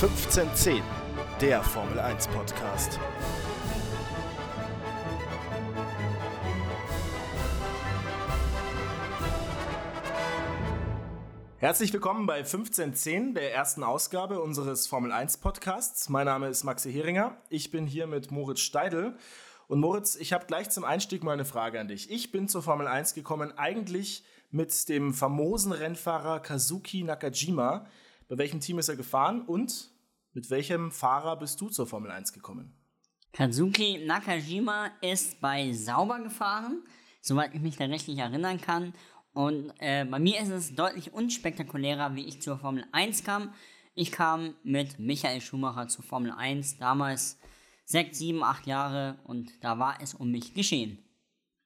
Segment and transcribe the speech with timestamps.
[0.00, 0.80] 1510,
[1.40, 3.00] der Formel 1 Podcast.
[11.56, 16.08] Herzlich willkommen bei 1510, der ersten Ausgabe unseres Formel 1 Podcasts.
[16.08, 17.36] Mein Name ist Maxi Heringer.
[17.48, 19.16] Ich bin hier mit Moritz Steidl.
[19.66, 22.08] Und Moritz, ich habe gleich zum Einstieg mal eine Frage an dich.
[22.08, 24.22] Ich bin zur Formel 1 gekommen, eigentlich
[24.52, 27.88] mit dem famosen Rennfahrer Kazuki Nakajima.
[28.28, 29.90] Bei welchem Team ist er gefahren und
[30.32, 32.74] mit welchem Fahrer bist du zur Formel 1 gekommen?
[33.32, 36.82] Kazuki Nakajima ist bei Sauber gefahren,
[37.20, 38.94] soweit ich mich da richtig erinnern kann.
[39.32, 43.52] Und äh, bei mir ist es deutlich unspektakulärer, wie ich zur Formel 1 kam.
[43.94, 47.38] Ich kam mit Michael Schumacher zur Formel 1, damals
[47.84, 50.98] sechs, sieben, acht Jahre und da war es um mich geschehen.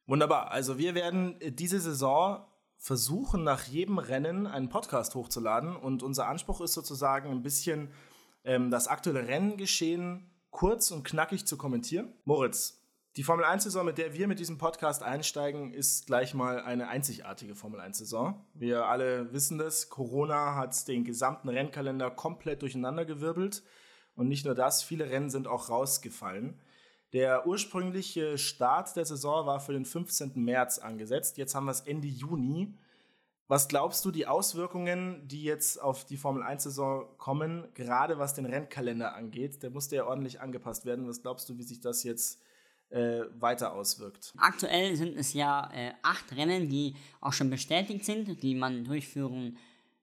[0.07, 0.51] Wunderbar.
[0.51, 2.45] Also wir werden äh, diese Saison
[2.79, 7.91] versuchen, nach jedem Rennen einen Podcast hochzuladen und unser Anspruch ist sozusagen ein bisschen
[8.45, 12.13] ähm, das aktuelle Renngeschehen kurz und knackig zu kommentieren.
[12.25, 12.83] Moritz,
[13.17, 17.55] die Formel 1-Saison, mit der wir mit diesem Podcast einsteigen, ist gleich mal eine einzigartige
[17.55, 18.43] Formel 1-Saison.
[18.55, 19.91] Wir alle wissen das.
[19.91, 23.63] Corona hat den gesamten Rennkalender komplett durcheinandergewirbelt.
[24.15, 26.59] Und nicht nur das, viele Rennen sind auch rausgefallen.
[27.13, 30.33] Der ursprüngliche Start der Saison war für den 15.
[30.37, 31.37] März angesetzt.
[31.37, 32.75] Jetzt haben wir es Ende Juni.
[33.53, 38.47] Was glaubst du, die Auswirkungen, die jetzt auf die Formel 1-Saison kommen, gerade was den
[38.47, 41.07] Rennkalender angeht, der musste ja ordentlich angepasst werden.
[41.07, 42.41] Was glaubst du, wie sich das jetzt
[42.89, 44.33] äh, weiter auswirkt.
[44.39, 49.59] Aktuell sind es ja äh, acht Rennen, die auch schon bestätigt sind, die man durchführen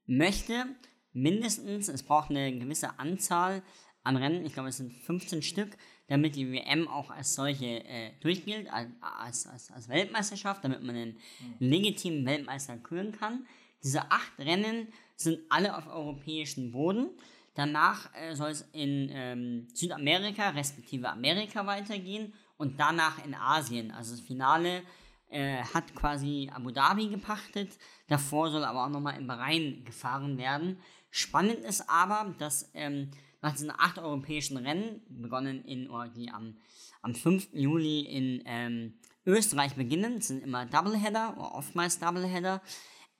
[0.05, 0.67] möchte.
[1.14, 3.64] Mindestens, es braucht eine gewisse Anzahl
[4.03, 5.75] an Rennen, ich glaube es sind 15 Stück,
[6.09, 11.19] damit die WM auch als solche äh, durchgilt, als, als, als Weltmeisterschaft, damit man einen
[11.59, 13.45] legitimen Weltmeister küren kann.
[13.83, 17.11] Diese acht Rennen sind alle auf europäischem Boden.
[17.53, 23.92] Danach äh, soll es in ähm, Südamerika respektive Amerika weitergehen und danach in Asien.
[23.92, 24.81] Also das Finale
[25.30, 27.77] äh, hat quasi Abu Dhabi gepachtet.
[28.08, 30.80] Davor soll aber auch nochmal in Bahrain gefahren werden.
[31.11, 33.11] Spannend ist aber, dass ähm,
[33.42, 36.58] nach diesen acht europäischen Rennen, begonnen in, oder die am,
[37.02, 37.50] am 5.
[37.54, 38.94] Juli in ähm,
[39.26, 42.61] Österreich beginnen, das sind immer Doubleheader oder oftmals Doubleheader,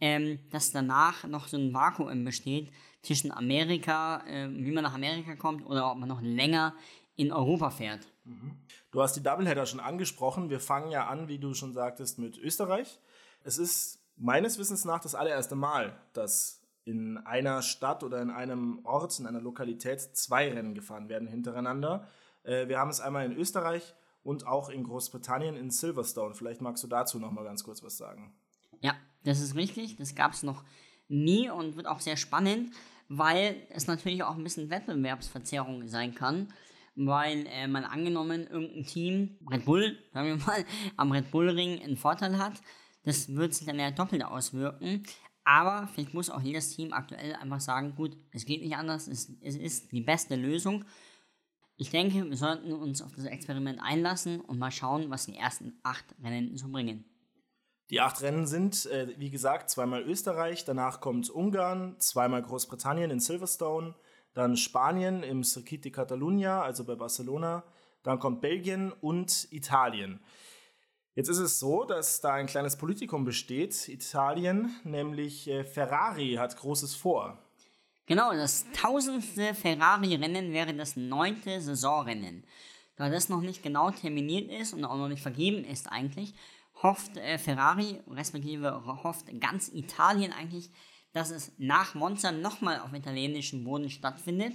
[0.02, 2.72] ähm, dass danach noch so ein Vakuum besteht
[3.02, 6.76] zwischen Amerika, äh, wie man nach Amerika kommt oder ob man noch länger
[7.16, 8.08] in Europa fährt.
[8.24, 8.58] Mhm.
[8.92, 10.50] Du hast die Doubleheader schon angesprochen.
[10.50, 13.00] Wir fangen ja an, wie du schon sagtest, mit Österreich.
[13.44, 16.59] Es ist meines Wissens nach das allererste Mal, dass
[16.90, 22.08] in einer Stadt oder in einem Ort, in einer Lokalität zwei Rennen gefahren werden hintereinander.
[22.44, 26.34] Äh, wir haben es einmal in Österreich und auch in Großbritannien in Silverstone.
[26.34, 28.34] Vielleicht magst du dazu noch mal ganz kurz was sagen.
[28.82, 29.98] Ja, das ist richtig.
[29.98, 30.64] Das gab es noch
[31.08, 32.74] nie und wird auch sehr spannend,
[33.08, 36.52] weil es natürlich auch ein bisschen Wettbewerbsverzerrung sein kann
[36.96, 40.66] weil äh, man angenommen irgendein Team, Red Bull, sagen wir mal,
[40.98, 42.54] am Red Bull Ring einen Vorteil hat.
[43.04, 45.04] Das wird sich dann ja doppelt auswirken.
[45.44, 49.32] Aber vielleicht muss auch jedes Team aktuell einfach sagen, gut, es geht nicht anders, es,
[49.42, 50.86] es ist die beste Lösung.
[51.78, 55.80] Ich denke, wir sollten uns auf das Experiment einlassen und mal schauen, was die ersten
[55.82, 57.06] acht Rennen so bringen.
[57.90, 63.20] Die acht Rennen sind, äh, wie gesagt, zweimal Österreich, danach kommt Ungarn, zweimal Großbritannien in
[63.20, 63.96] Silverstone,
[64.34, 67.64] dann Spanien im Circuit de Catalunya, also bei Barcelona,
[68.04, 70.20] dann kommt Belgien und Italien.
[71.16, 76.56] Jetzt ist es so, dass da ein kleines Politikum besteht, Italien, nämlich äh, Ferrari hat
[76.56, 77.38] Großes vor.
[78.06, 82.44] Genau, das tausendste Ferrari-Rennen wäre das neunte Saisonrennen.
[82.96, 86.34] Da das noch nicht genau terminiert ist und auch noch nicht vergeben ist eigentlich,
[86.82, 90.70] hofft äh, Ferrari, respektive hofft ganz Italien eigentlich,
[91.14, 94.54] dass es nach Monza nochmal auf italienischem Boden stattfindet.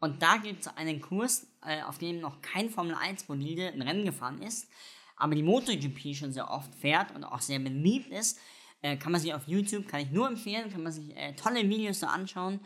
[0.00, 3.82] Und da gibt es einen Kurs, äh, auf dem noch kein Formel 1 Bolide ein
[3.82, 4.68] Rennen gefahren ist,
[5.16, 8.38] aber die MotoGP schon sehr oft fährt und auch sehr beliebt ist.
[8.82, 11.68] Äh, kann man sich auf YouTube, kann ich nur empfehlen, kann man sich äh, tolle
[11.68, 12.60] Videos so anschauen.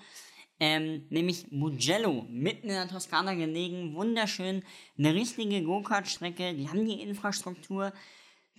[0.61, 4.65] Ähm, nämlich Mugello, mitten in der Toskana gelegen, wunderschön,
[4.99, 7.93] eine richtige Go-Kart-Strecke, die haben die Infrastruktur,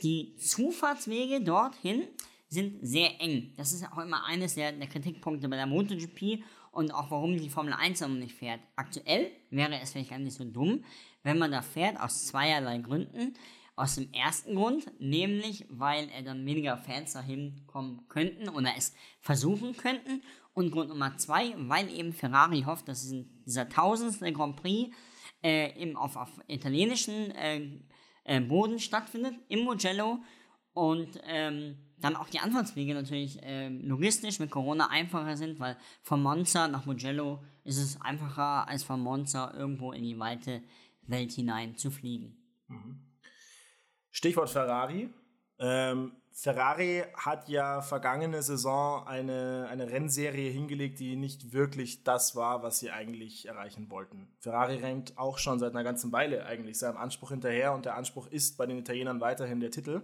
[0.01, 2.07] die Zufahrtswege dorthin
[2.47, 3.53] sind sehr eng.
[3.57, 6.41] Das ist auch immer eines der, der Kritikpunkte bei der MotoGP
[6.71, 8.61] und auch warum die Formel 1 noch nicht fährt.
[8.77, 10.85] Aktuell wäre es vielleicht gar nicht so dumm,
[11.23, 13.35] wenn man da fährt, aus zweierlei Gründen.
[13.79, 18.93] Aus dem ersten Grund, nämlich weil er dann weniger Fans dahin kommen könnten oder es
[19.21, 20.21] versuchen könnten.
[20.53, 23.09] Und Grund Nummer zwei, weil eben Ferrari hofft, dass
[23.45, 24.93] dieser tausendste Grand Prix
[25.41, 27.79] äh, im, auf, auf italienischen äh,
[28.25, 30.19] äh, Boden stattfindet, im Mugello
[30.73, 36.21] Und ähm, dann auch die Anfahrtswege natürlich ähm, logistisch mit Corona einfacher sind, weil von
[36.21, 40.61] Monza nach Mugello ist es einfacher als von Monza irgendwo in die weite
[41.03, 42.37] Welt hinein zu fliegen.
[42.67, 43.08] Mhm.
[44.11, 45.09] Stichwort Ferrari.
[45.59, 52.63] Ähm, Ferrari hat ja vergangene Saison eine, eine Rennserie hingelegt, die nicht wirklich das war,
[52.63, 54.31] was sie eigentlich erreichen wollten.
[54.39, 58.27] Ferrari rennt auch schon seit einer ganzen Weile eigentlich seinem Anspruch hinterher und der Anspruch
[58.27, 60.01] ist bei den Italienern weiterhin der Titel.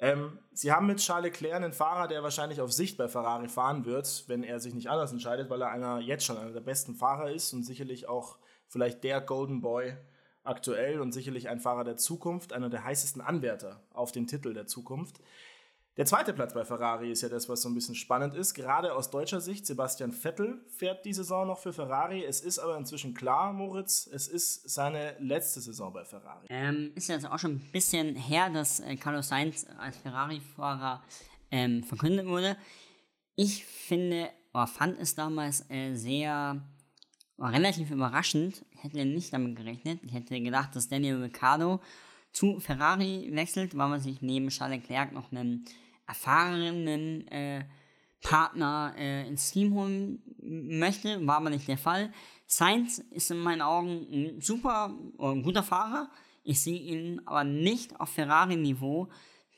[0.00, 3.84] Ähm, sie haben mit Charles Leclerc einen Fahrer, der wahrscheinlich auf Sicht bei Ferrari fahren
[3.84, 6.94] wird, wenn er sich nicht anders entscheidet, weil er einer jetzt schon einer der besten
[6.94, 8.38] Fahrer ist und sicherlich auch
[8.68, 9.96] vielleicht der Golden Boy
[10.44, 14.66] aktuell und sicherlich ein Fahrer der Zukunft, einer der heißesten Anwärter auf den Titel der
[14.66, 15.20] Zukunft.
[15.98, 18.54] Der zweite Platz bei Ferrari ist ja das, was so ein bisschen spannend ist.
[18.54, 22.24] Gerade aus deutscher Sicht, Sebastian Vettel fährt die Saison noch für Ferrari.
[22.24, 26.46] Es ist aber inzwischen klar, Moritz, es ist seine letzte Saison bei Ferrari.
[26.50, 31.02] Ähm, ist jetzt auch schon ein bisschen her, dass äh, Carlos Sainz als Ferrari-Fahrer
[31.50, 32.56] ähm, verkündet wurde.
[33.34, 36.62] Ich finde, oder fand es damals äh, sehr
[37.38, 38.64] war relativ überraschend.
[38.72, 40.00] Ich hätte nicht damit gerechnet.
[40.04, 41.80] Ich hätte gedacht, dass Daniel Ricciardo
[42.32, 45.64] zu Ferrari wechselt, weil man sich neben Charles Leclerc noch einen
[46.06, 47.64] erfahrenen äh,
[48.22, 51.24] Partner äh, ins Team holen möchte.
[51.26, 52.12] War aber nicht der Fall.
[52.46, 56.10] Sainz ist in meinen Augen ein super, ein guter Fahrer.
[56.42, 59.08] Ich sehe ihn aber nicht auf Ferrari-Niveau,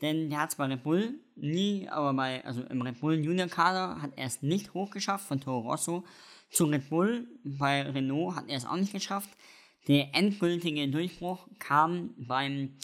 [0.02, 3.48] denn der hat es bei Red Bull nie, aber bei, also im Red Bull Junior
[3.48, 6.04] Kader hat er es nicht hochgeschafft von Toro Rosso
[6.50, 7.26] zu Red Bull.
[7.44, 9.30] Bei Renault hat er es auch nicht geschafft.
[9.88, 12.76] Der endgültige Durchbruch kam beim,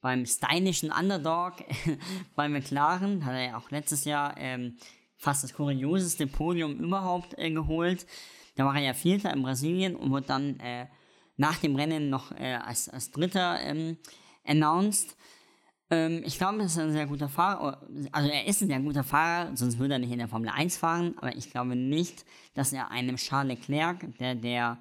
[0.00, 1.54] beim stylischen Underdog
[2.34, 3.24] bei McLaren.
[3.24, 4.76] Hat er auch letztes Jahr ähm,
[5.16, 8.06] fast das kurioseste Podium überhaupt äh, geholt.
[8.56, 10.86] Da war er ja Vierter in Brasilien und wurde dann äh,
[11.36, 13.96] nach dem Rennen noch äh, als, als Dritter ähm,
[14.44, 15.16] announced.
[15.92, 17.86] Ähm, ich glaube, das ist ein sehr guter Fahrer.
[18.12, 20.78] Also er ist ein sehr guter Fahrer, sonst würde er nicht in der Formel 1
[20.78, 21.14] fahren.
[21.18, 22.24] Aber ich glaube nicht,
[22.54, 24.78] dass er einem Charles Leclerc, der der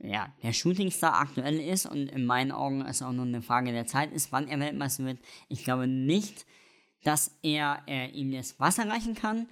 [0.00, 3.86] ja, der Shootingstar aktuell ist und in meinen Augen es auch nur eine Frage der
[3.86, 5.18] Zeit ist, wann er Weltmeister wird.
[5.48, 6.46] Ich glaube nicht,
[7.02, 9.48] dass er äh, ihm das Wasser reichen kann.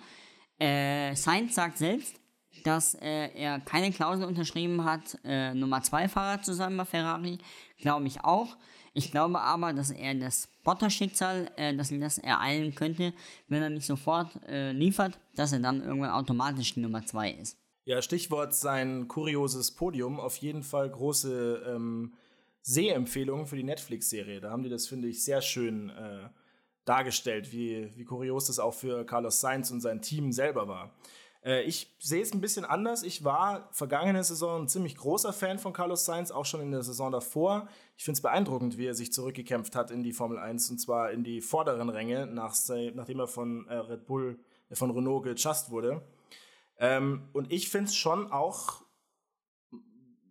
[0.58, 2.20] Äh, Sainz sagt selbst,
[2.62, 7.38] dass äh, er keine Klausel unterschrieben hat, äh, Nummer 2 Fahrer zu sein bei Ferrari.
[7.81, 8.56] Glaube ich auch.
[8.96, 13.12] Ich glaube aber, dass er das Spotter-Schicksal, äh, dass ihn das ereilen könnte,
[13.46, 17.58] wenn er nicht sofort äh, liefert, dass er dann irgendwann automatisch die Nummer 2 ist.
[17.84, 20.19] Ja, Stichwort sein kurioses Podium.
[20.19, 22.14] Auf jeden Fall große ähm,
[22.62, 24.40] Sehempfehlungen für die Netflix-Serie.
[24.40, 26.31] Da haben die das, finde ich, sehr schön äh,
[26.87, 30.94] dargestellt, wie, wie kurios das auch für Carlos Sainz und sein Team selber war.
[31.46, 33.02] Äh, ich sehe es ein bisschen anders.
[33.02, 36.82] Ich war vergangene Saison ein ziemlich großer Fan von Carlos Sainz, auch schon in der
[36.82, 37.69] Saison davor.
[37.96, 41.12] Ich finde es beeindruckend, wie er sich zurückgekämpft hat in die Formel 1 und zwar
[41.12, 42.54] in die vorderen Ränge, nach,
[42.94, 44.38] nachdem er von äh, Red Bull,
[44.69, 46.02] äh, von Renault gechast wurde.
[46.78, 48.82] Ähm, und ich finde es schon auch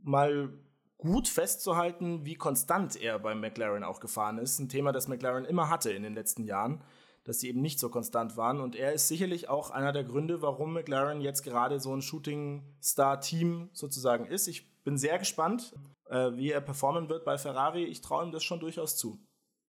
[0.04, 0.54] mal
[0.98, 4.60] gut festzuhalten, wie konstant er beim McLaren auch gefahren ist.
[4.60, 6.84] Ein Thema, das McLaren immer hatte in den letzten Jahren
[7.26, 8.62] dass sie eben nicht so konstant waren.
[8.62, 13.70] Und er ist sicherlich auch einer der Gründe, warum McLaren jetzt gerade so ein Shooting-Star-Team
[13.74, 14.48] sozusagen ist.
[14.48, 15.74] Ich bin sehr gespannt,
[16.10, 17.84] äh, wie er performen wird bei Ferrari.
[17.84, 19.20] Ich traue ihm das schon durchaus zu.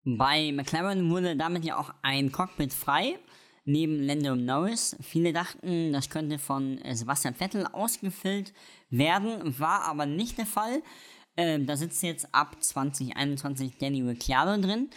[0.03, 3.19] Bei McLaren wurde damit ja auch ein Cockpit frei,
[3.65, 4.95] neben Lando Norris.
[5.01, 8.53] Viele dachten, das könnte von äh, Sebastian Vettel ausgefüllt
[8.89, 10.81] werden, war aber nicht der Fall.
[11.37, 14.89] Ähm, da sitzt jetzt ab 2021 Danny Ricciardo drin.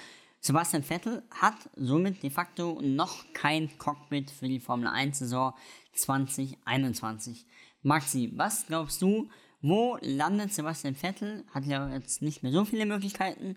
[0.46, 5.54] Sebastian Vettel hat somit de facto noch kein Cockpit für die Formel 1 Saison
[5.94, 7.46] 2021.
[7.80, 9.30] Maxi, was glaubst du,
[9.62, 11.46] wo landet Sebastian Vettel?
[11.54, 13.54] Hat ja jetzt nicht mehr so viele Möglichkeiten.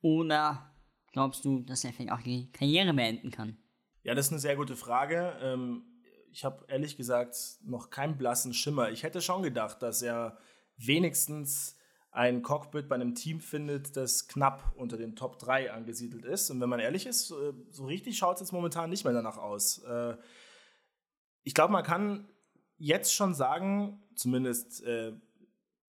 [0.00, 0.74] Oder
[1.12, 3.56] glaubst du, dass er vielleicht auch die Karriere beenden kann?
[4.02, 5.38] Ja, das ist eine sehr gute Frage.
[5.40, 5.84] Ähm,
[6.32, 8.90] ich habe ehrlich gesagt noch keinen blassen Schimmer.
[8.90, 10.36] Ich hätte schon gedacht, dass er
[10.78, 11.76] wenigstens
[12.14, 16.48] ein Cockpit bei einem Team findet, das knapp unter den Top 3 angesiedelt ist.
[16.48, 19.36] Und wenn man ehrlich ist, äh, so richtig schaut es jetzt momentan nicht mehr danach
[19.36, 19.78] aus.
[19.82, 20.16] Äh,
[21.42, 22.28] ich glaube, man kann
[22.78, 25.12] jetzt schon sagen, zumindest äh,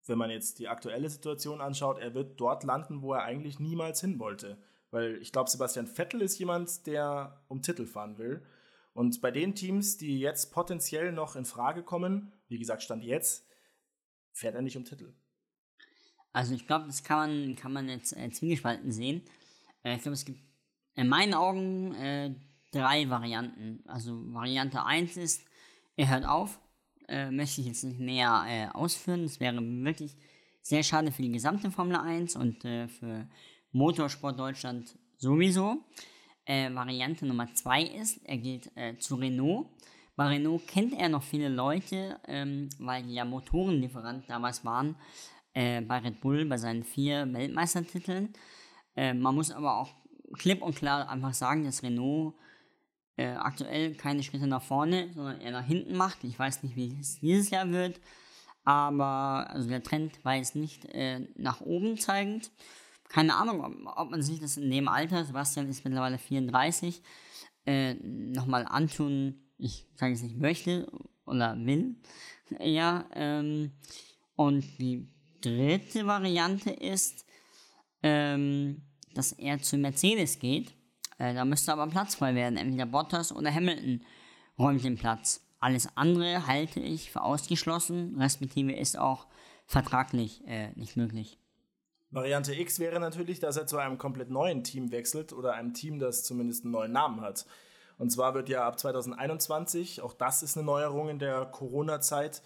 [0.06, 4.00] wenn man jetzt die aktuelle Situation anschaut, er wird dort landen, wo er eigentlich niemals
[4.00, 4.58] hin wollte.
[4.92, 8.42] Weil ich glaube, Sebastian Vettel ist jemand, der um Titel fahren will.
[8.94, 13.46] Und bei den Teams, die jetzt potenziell noch in Frage kommen, wie gesagt, Stand jetzt,
[14.32, 15.14] fährt er nicht um Titel.
[16.36, 19.22] Also ich glaube, das kann man, kann man jetzt äh, zwiegespalten sehen.
[19.84, 20.42] Äh, ich glaube, es gibt
[20.96, 22.36] in meinen Augen äh,
[22.74, 23.82] drei Varianten.
[23.88, 25.46] Also Variante 1 ist,
[25.96, 26.60] er hört auf.
[27.08, 29.24] Äh, möchte ich jetzt nicht näher äh, ausführen.
[29.24, 30.18] Das wäre wirklich
[30.62, 33.30] sehr schade für die gesamte Formel 1 und äh, für
[33.72, 35.86] Motorsport Deutschland sowieso.
[36.44, 39.68] äh, Variante Nummer 2 ist, er geht zu Renault.
[40.18, 44.98] Bei Renault kennt er noch viele Leute, ähm, weil die ja Motorenlieferant damals waren
[45.56, 48.34] äh, bei Red Bull bei seinen vier Weltmeistertiteln.
[48.96, 49.90] Äh, man muss aber auch
[50.34, 52.36] klipp und klar einfach sagen, dass Renault
[53.18, 56.24] äh, aktuell keine Schritte nach vorne, sondern eher nach hinten macht.
[56.24, 58.00] Ich weiß nicht, wie es dieses Jahr wird,
[58.64, 62.52] aber also der Trend war jetzt nicht äh, nach oben zeigend.
[63.08, 67.02] Keine Ahnung, ob, ob, man sich das in dem Alter, Sebastian ist mittlerweile 34,
[67.66, 70.92] äh, nochmal antun, ich sage es nicht möchte
[71.26, 71.96] oder will.
[72.60, 73.72] Ja, ähm,
[74.36, 75.08] und die
[75.46, 77.26] dritte Variante ist,
[78.04, 78.82] ähm,
[79.14, 80.74] dass er zu Mercedes geht.
[81.18, 82.58] Äh, da müsste aber Platz frei werden.
[82.58, 84.04] Entweder Bottas oder Hamilton
[84.58, 85.42] räumt den Platz.
[85.60, 89.28] Alles andere halte ich für ausgeschlossen, respektive ist auch
[89.66, 91.40] vertraglich äh, nicht möglich.
[92.12, 96.00] Variante X wäre natürlich, dass er zu einem komplett neuen Team wechselt oder einem Team,
[96.00, 97.46] das zumindest einen neuen Namen hat.
[97.98, 102.42] Und zwar wird ja ab 2021, auch das ist eine Neuerung in der Corona-Zeit,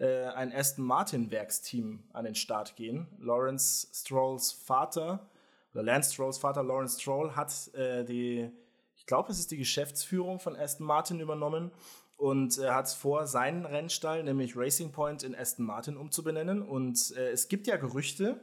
[0.00, 3.06] äh, ein Aston Martin Werksteam an den Start gehen.
[3.18, 5.28] Lawrence Strolls Vater,
[5.72, 8.50] oder Lance Strolls Vater Lawrence Stroll hat äh, die,
[8.96, 11.70] ich glaube, es ist die Geschäftsführung von Aston Martin übernommen
[12.16, 16.60] und er hat vor, seinen Rennstall, nämlich Racing Point, in Aston Martin umzubenennen.
[16.60, 18.40] Und äh, es gibt ja Gerüchte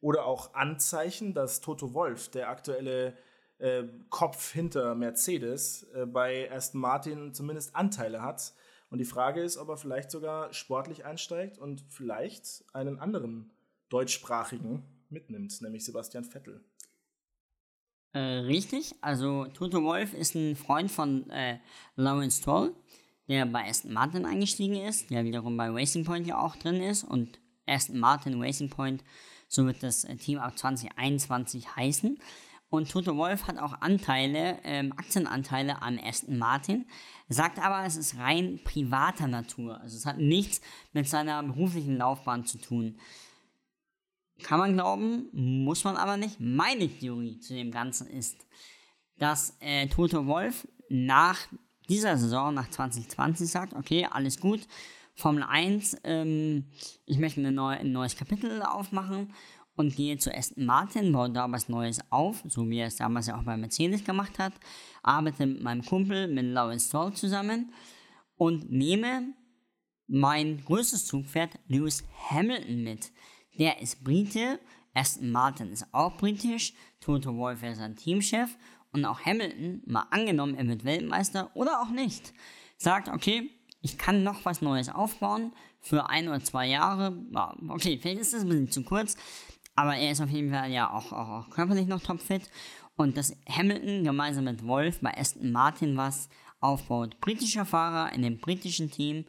[0.00, 3.14] oder auch Anzeichen, dass Toto Wolf, der aktuelle
[3.58, 8.52] äh, Kopf hinter Mercedes, äh, bei Aston Martin zumindest Anteile hat.
[8.90, 13.52] Und die Frage ist, ob er vielleicht sogar sportlich einsteigt und vielleicht einen anderen
[13.88, 16.64] deutschsprachigen mitnimmt, nämlich Sebastian Vettel.
[18.12, 21.58] Äh, richtig, also Toto Wolf ist ein Freund von äh,
[21.94, 22.74] Lawrence Stroll,
[23.28, 27.04] der bei Aston Martin eingestiegen ist, der wiederum bei Racing Point ja auch drin ist
[27.04, 29.04] und Aston Martin Racing Point,
[29.46, 32.18] so wird das äh, Team ab 2021 heißen.
[32.70, 36.86] Und Toto Wolf hat auch Anteile, ähm, Aktienanteile an Aston Martin,
[37.28, 39.80] sagt aber, es ist rein privater Natur.
[39.80, 40.60] Also es hat nichts
[40.92, 42.96] mit seiner beruflichen Laufbahn zu tun.
[44.44, 46.38] Kann man glauben, muss man aber nicht.
[46.38, 48.46] Meine Theorie zu dem Ganzen ist,
[49.18, 51.38] dass äh, Toto Wolf nach
[51.88, 54.60] dieser Saison, nach 2020, sagt, okay, alles gut,
[55.16, 56.66] Formel 1, ähm,
[57.04, 59.34] ich möchte neue, ein neues Kapitel aufmachen
[59.80, 63.26] und gehe zu Aston Martin, baue da was Neues auf, so wie er es damals
[63.26, 64.52] ja auch bei Mercedes gemacht hat,
[65.02, 67.72] arbeite mit meinem Kumpel, mit Lawrence Stroll zusammen
[68.36, 69.32] und nehme
[70.06, 73.10] mein größtes Zugpferd Lewis Hamilton mit.
[73.58, 74.60] Der ist Brite,
[74.92, 78.56] Aston Martin ist auch britisch, Toto Wolff ist sein Teamchef
[78.92, 82.34] und auch Hamilton, mal angenommen, er wird Weltmeister oder auch nicht,
[82.76, 87.16] sagt, okay, ich kann noch was Neues aufbauen für ein oder zwei Jahre.
[87.68, 89.16] Okay, vielleicht ist das ein bisschen zu kurz,
[89.74, 92.42] aber er ist auf jeden Fall ja auch, auch, auch körperlich noch topfit.
[92.96, 96.28] Und dass Hamilton gemeinsam mit Wolf bei Aston Martin was
[96.60, 97.18] aufbaut.
[97.20, 99.24] Britischer Fahrer in dem britischen Team.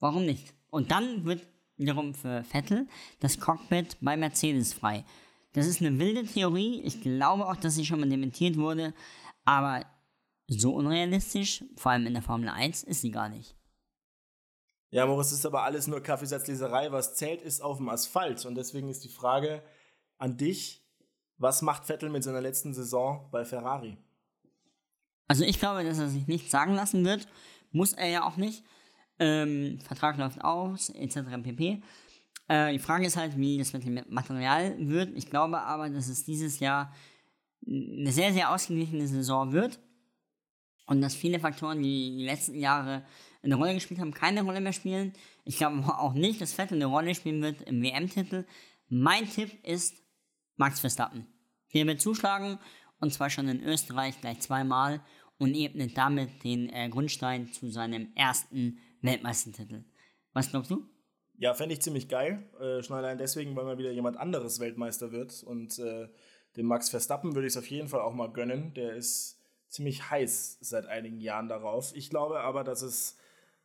[0.00, 0.52] Warum nicht?
[0.70, 2.88] Und dann wird wiederum für Vettel
[3.20, 5.04] das Cockpit bei Mercedes frei.
[5.52, 6.80] Das ist eine wilde Theorie.
[6.82, 8.94] Ich glaube auch, dass sie schon mal dementiert wurde.
[9.44, 9.84] Aber
[10.48, 13.54] so unrealistisch, vor allem in der Formel 1, ist sie gar nicht.
[14.92, 16.92] Ja, Moritz, ist aber alles nur Kaffeesatzleserei.
[16.92, 18.44] Was zählt, ist auf dem Asphalt.
[18.44, 19.62] Und deswegen ist die Frage
[20.18, 20.86] an dich:
[21.38, 23.96] Was macht Vettel mit seiner letzten Saison bei Ferrari?
[25.28, 27.26] Also, ich glaube, dass er sich nichts sagen lassen wird.
[27.70, 28.64] Muss er ja auch nicht.
[29.18, 31.20] Ähm, Vertrag läuft aus, etc.
[31.42, 31.82] pp.
[32.48, 35.16] Äh, die Frage ist halt, wie das mit dem Material wird.
[35.16, 36.92] Ich glaube aber, dass es dieses Jahr
[37.66, 39.80] eine sehr, sehr ausgeglichene Saison wird.
[40.84, 43.06] Und dass viele Faktoren, die die letzten Jahre
[43.42, 45.12] eine Rolle gespielt haben, keine Rolle mehr spielen.
[45.44, 48.44] Ich glaube auch nicht, dass Vettel eine Rolle spielen wird im WM-Titel.
[48.88, 49.96] Mein Tipp ist
[50.56, 51.26] Max Verstappen.
[51.74, 52.58] Der wird zuschlagen
[53.00, 55.00] und zwar schon in Österreich gleich zweimal
[55.38, 59.84] und ebnet damit den äh, Grundstein zu seinem ersten Weltmeistertitel.
[60.32, 60.86] Was glaubst du?
[61.36, 62.48] Ja, fände ich ziemlich geil.
[62.60, 65.42] Äh, schon allein deswegen, weil mal wieder jemand anderes Weltmeister wird.
[65.42, 66.08] Und äh,
[66.56, 68.72] dem Max Verstappen würde ich es auf jeden Fall auch mal gönnen.
[68.74, 71.92] Der ist ziemlich heiß seit einigen Jahren darauf.
[71.96, 73.16] Ich glaube aber, dass es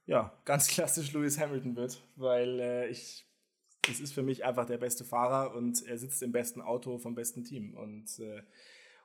[0.08, 3.28] ja, ganz klassisch Lewis Hamilton wird, weil äh, ich,
[3.88, 7.14] es ist für mich einfach der beste Fahrer und er sitzt im besten Auto vom
[7.14, 7.76] besten Team.
[7.76, 8.42] Und äh,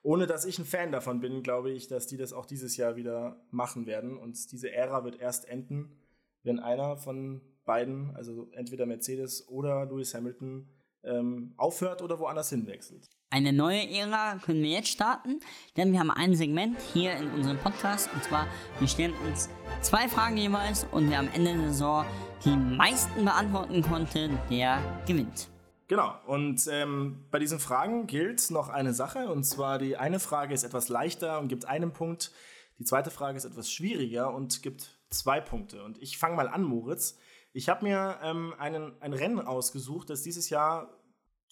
[0.03, 2.97] ohne dass ich ein Fan davon bin, glaube ich, dass die das auch dieses Jahr
[2.97, 4.17] wieder machen werden.
[4.17, 6.01] Und diese Ära wird erst enden,
[6.43, 10.69] wenn einer von beiden, also entweder Mercedes oder Lewis Hamilton,
[11.05, 13.09] ähm, aufhört oder woanders hinwechselt.
[13.33, 15.41] Eine neue Ära können wir jetzt starten,
[15.79, 18.47] denn wir haben ein Segment hier in unserem Podcast und zwar,
[18.79, 19.49] wir stellen uns
[19.81, 22.05] zwei Fragen jeweils und wer am Ende der Saison
[22.45, 25.49] die meisten beantworten konnte, der gewinnt.
[25.89, 26.15] Genau.
[26.27, 29.31] Und ähm, bei diesen Fragen gilt noch eine Sache.
[29.31, 32.33] Und zwar die eine Frage ist etwas leichter und gibt einen Punkt.
[32.79, 35.83] Die zweite Frage ist etwas schwieriger und gibt zwei Punkte.
[35.85, 37.17] Und ich fange mal an, Moritz.
[37.55, 40.91] Ich habe mir ähm, einen, ein Rennen ausgesucht, das dieses Jahr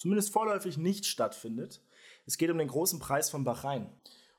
[0.01, 1.83] zumindest vorläufig nicht stattfindet.
[2.27, 3.93] Es geht um den großen Preis von Bahrain.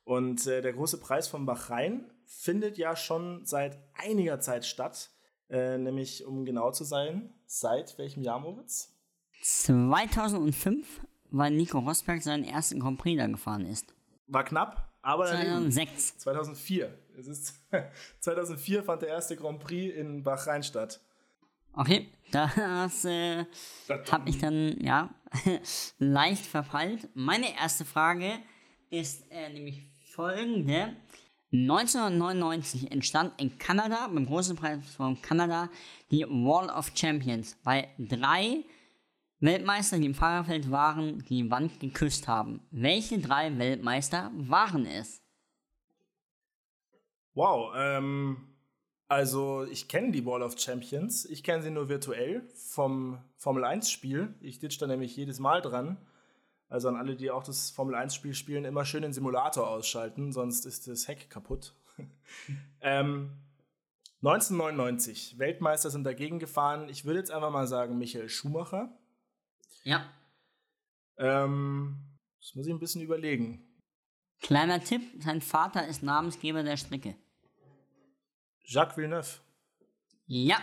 [0.04, 5.12] Und äh, der große Preis von Bahrain findet ja schon seit einiger Zeit statt.
[5.50, 8.98] Äh, nämlich, um genau zu sein, seit welchem Jahr, Moritz?
[9.42, 13.94] 2005, weil Nico Rosberg seinen ersten Grand Prix da gefahren ist.
[14.28, 16.18] War knapp, aber 2006.
[16.20, 16.98] 2004.
[17.20, 17.56] Es ist
[18.22, 21.02] 2004 fand der erste Grand Prix in Bahrain statt.
[21.74, 23.46] Okay, das äh,
[24.12, 25.14] habe ich dann ja
[26.00, 27.10] leicht verpeilt.
[27.14, 28.40] Meine erste Frage
[28.90, 29.84] ist äh, nämlich
[30.14, 30.96] folgende.
[31.54, 35.70] 1999 entstand in Kanada, beim großen Preis von Kanada,
[36.10, 38.64] die Wall of Champions, weil drei
[39.42, 42.62] Weltmeister, die im Fahrerfeld waren, die Wand geküsst haben.
[42.72, 45.22] Welche drei Weltmeister waren es?
[47.34, 48.51] Wow, ähm,
[49.12, 51.26] also ich kenne die Wall of Champions.
[51.26, 54.34] Ich kenne sie nur virtuell vom Formel 1-Spiel.
[54.40, 55.98] Ich ditch da nämlich jedes Mal dran.
[56.70, 60.66] Also an alle, die auch das Formel 1-Spiel spielen, immer schön den Simulator ausschalten, sonst
[60.66, 61.76] ist das Heck kaputt.
[62.80, 63.32] ähm,
[64.22, 66.88] 1999, Weltmeister sind dagegen gefahren.
[66.88, 68.98] Ich würde jetzt einfach mal sagen, Michael Schumacher.
[69.84, 70.10] Ja.
[71.18, 71.98] Ähm,
[72.40, 73.78] das muss ich ein bisschen überlegen.
[74.40, 77.18] Kleiner Tipp: Sein Vater ist Namensgeber der Strecke.
[78.64, 79.40] Jacques Villeneuve.
[80.28, 80.58] Ja.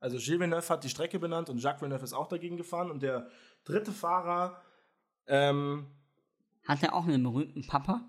[0.00, 2.90] Also Gilles Villeneuve hat die Strecke benannt und Jacques Villeneuve ist auch dagegen gefahren.
[2.90, 3.28] Und der
[3.64, 4.62] dritte Fahrer.
[5.26, 5.86] Ähm,
[6.66, 8.08] hat er auch einen berühmten Papa?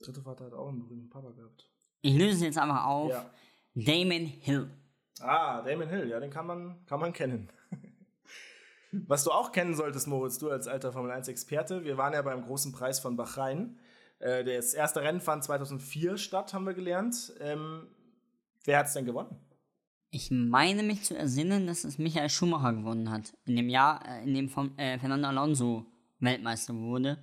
[0.00, 1.70] Der dritte Vater hat auch einen berühmten Papa gehabt.
[2.02, 3.10] Ich löse es jetzt einfach auf.
[3.10, 3.30] Ja.
[3.74, 4.70] Damon Hill.
[5.20, 7.50] Ah, Damon Hill, ja, den kann man, kann man kennen.
[8.90, 12.42] Was du auch kennen solltest, Moritz, du als alter Formel 1-Experte, wir waren ja beim
[12.42, 13.78] großen Preis von Bahrain.
[14.18, 17.32] Äh, das erste Rennen fand 2004 statt, haben wir gelernt.
[17.40, 17.86] Ähm,
[18.64, 19.36] wer hat es denn gewonnen?
[20.10, 23.34] Ich meine mich zu ersinnen, dass es Michael Schumacher gewonnen hat.
[23.44, 25.86] In dem Jahr, äh, in dem von, äh, Fernando Alonso
[26.20, 27.18] Weltmeister wurde.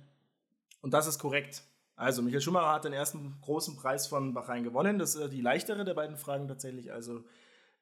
[0.80, 1.64] Und das ist korrekt.
[1.96, 4.98] Also, Michael Schumacher hat den ersten großen Preis von Bahrain gewonnen.
[4.98, 6.92] Das ist die leichtere der beiden Fragen tatsächlich.
[6.92, 7.24] Also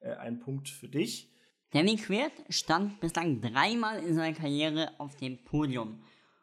[0.00, 1.30] äh, ein Punkt für dich.
[1.70, 6.02] Danny Quert stand bislang dreimal in seiner Karriere auf dem Podium.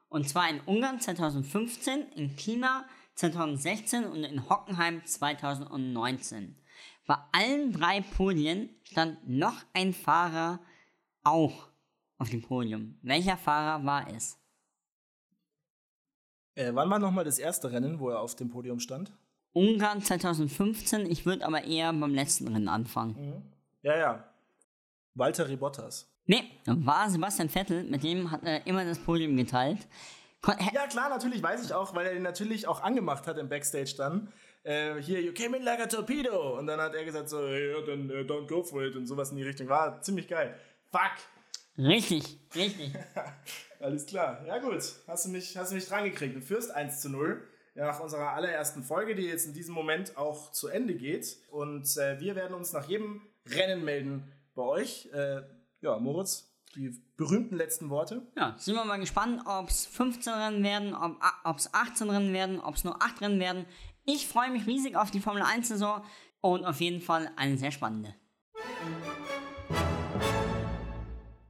[0.09, 6.55] Und zwar in Ungarn 2015, in China 2016 und in Hockenheim 2019.
[7.05, 10.59] Bei allen drei Podien stand noch ein Fahrer
[11.23, 11.69] auch
[12.17, 12.97] auf dem Podium.
[13.01, 14.37] Welcher Fahrer war es?
[16.55, 19.11] Äh, wann war nochmal das erste Rennen, wo er auf dem Podium stand?
[19.53, 23.15] Ungarn 2015, ich würde aber eher beim letzten Rennen anfangen.
[23.15, 23.43] Mhm.
[23.81, 24.33] Ja, ja,
[25.15, 26.07] Walter Bottas.
[26.29, 29.87] Nee, war Sebastian Vettel, mit dem hat er immer das Podium geteilt.
[30.43, 33.49] Kon ja, klar, natürlich weiß ich auch, weil er ihn natürlich auch angemacht hat im
[33.49, 34.31] Backstage dann.
[34.61, 36.59] Äh, hier, you came in like a torpedo.
[36.59, 39.31] Und dann hat er gesagt so, ja, dann uh, don't go for it und sowas
[39.31, 39.69] in die Richtung.
[39.69, 40.53] War ziemlich geil.
[40.91, 41.13] Fuck.
[41.79, 42.93] Richtig, richtig.
[43.79, 44.45] Alles klar.
[44.45, 46.35] Ja gut, hast du mich, hast du mich dran gekriegt.
[46.35, 50.51] Du führst 1 zu 0 nach unserer allerersten Folge, die jetzt in diesem Moment auch
[50.51, 51.37] zu Ende geht.
[51.49, 55.09] Und äh, wir werden uns nach jedem Rennen melden, bei euch.
[55.11, 55.41] Äh,
[55.81, 58.27] ja, Moritz, die berühmten letzten Worte.
[58.35, 60.95] Ja, sind wir mal gespannt, ob es 15 Rennen werden,
[61.43, 63.65] ob es 18 Rennen werden, ob es nur 8 Rennen werden.
[64.05, 66.03] Ich freue mich riesig auf die Formel 1-Saison
[66.41, 68.15] und auf jeden Fall eine sehr spannende.